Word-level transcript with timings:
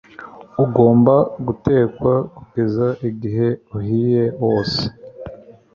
Ugomba 0.63 1.15
gutekwa 1.45 2.13
kugeza 2.35 2.87
igihe 3.09 3.47
uhiye 3.77 4.23
wose 4.43 4.81